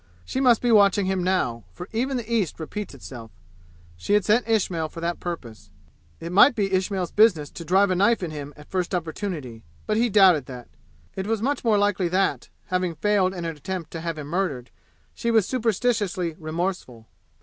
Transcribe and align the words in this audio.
She 0.25 0.41
must 0.41 0.63
be 0.63 0.71
watching 0.71 1.05
him 1.05 1.23
now, 1.23 1.63
for 1.73 1.87
even 1.91 2.17
the 2.17 2.27
East 2.33 2.59
repeats 2.59 2.95
itself. 2.95 3.29
She 3.95 4.13
had 4.13 4.25
sent 4.25 4.47
Ismail 4.49 4.89
for 4.89 4.99
that 4.99 5.19
purpose. 5.19 5.69
It 6.19 6.31
might 6.31 6.55
be 6.55 6.73
Ismail's 6.73 7.11
business 7.11 7.51
to 7.51 7.63
drive 7.63 7.91
a 7.91 7.95
knife 7.95 8.23
in 8.23 8.31
him 8.31 8.49
at 8.57 8.65
the 8.65 8.71
first 8.71 8.95
opportunity, 8.95 9.61
but 9.85 9.97
he 9.97 10.09
doubted 10.09 10.47
that. 10.47 10.69
It 11.15 11.27
was 11.27 11.43
much 11.43 11.63
more 11.63 11.77
likely 11.77 12.07
that, 12.07 12.49
having 12.69 12.95
failed 12.95 13.35
in 13.35 13.45
an 13.45 13.55
attempt 13.55 13.91
to 13.91 14.01
have 14.01 14.17
him 14.17 14.25
murdered, 14.25 14.71
she 15.13 15.29
was 15.29 15.45
superstitiously 15.45 16.33
remorseful. 16.39 17.05